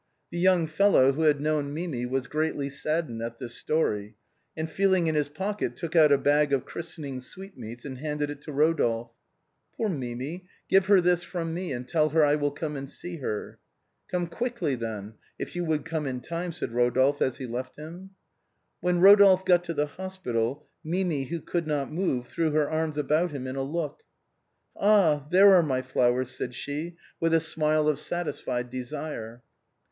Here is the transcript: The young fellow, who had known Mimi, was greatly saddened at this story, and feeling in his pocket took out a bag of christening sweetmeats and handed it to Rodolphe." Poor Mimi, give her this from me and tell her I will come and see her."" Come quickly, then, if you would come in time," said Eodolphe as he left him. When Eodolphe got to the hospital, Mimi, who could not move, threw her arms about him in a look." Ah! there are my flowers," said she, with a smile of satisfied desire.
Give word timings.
The 0.31 0.39
young 0.39 0.65
fellow, 0.65 1.11
who 1.11 1.21
had 1.21 1.39
known 1.39 1.75
Mimi, 1.75 2.07
was 2.07 2.25
greatly 2.25 2.69
saddened 2.71 3.21
at 3.21 3.37
this 3.37 3.53
story, 3.53 4.15
and 4.57 4.67
feeling 4.67 5.05
in 5.05 5.13
his 5.13 5.29
pocket 5.29 5.75
took 5.75 5.95
out 5.95 6.11
a 6.11 6.17
bag 6.17 6.51
of 6.51 6.65
christening 6.65 7.19
sweetmeats 7.19 7.85
and 7.85 7.99
handed 7.99 8.31
it 8.31 8.41
to 8.41 8.51
Rodolphe." 8.51 9.13
Poor 9.77 9.89
Mimi, 9.89 10.45
give 10.67 10.87
her 10.87 11.01
this 11.01 11.21
from 11.23 11.53
me 11.53 11.71
and 11.71 11.87
tell 11.87 12.09
her 12.09 12.25
I 12.25 12.33
will 12.33 12.49
come 12.49 12.75
and 12.75 12.89
see 12.89 13.17
her."" 13.17 13.59
Come 14.11 14.25
quickly, 14.25 14.73
then, 14.73 15.13
if 15.37 15.55
you 15.55 15.63
would 15.65 15.85
come 15.85 16.07
in 16.07 16.19
time," 16.19 16.51
said 16.51 16.71
Eodolphe 16.71 17.21
as 17.21 17.37
he 17.37 17.45
left 17.45 17.75
him. 17.75 18.09
When 18.79 19.01
Eodolphe 19.01 19.45
got 19.45 19.63
to 19.65 19.73
the 19.75 19.85
hospital, 19.85 20.65
Mimi, 20.83 21.25
who 21.25 21.41
could 21.41 21.67
not 21.67 21.91
move, 21.93 22.25
threw 22.25 22.49
her 22.49 22.67
arms 22.67 22.97
about 22.97 23.29
him 23.29 23.45
in 23.45 23.55
a 23.55 23.61
look." 23.61 24.01
Ah! 24.75 25.27
there 25.29 25.53
are 25.53 25.61
my 25.61 25.83
flowers," 25.83 26.31
said 26.31 26.55
she, 26.55 26.97
with 27.19 27.35
a 27.35 27.39
smile 27.39 27.87
of 27.87 27.99
satisfied 27.99 28.71
desire. 28.71 29.43